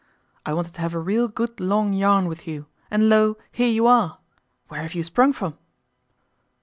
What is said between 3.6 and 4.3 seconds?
you are!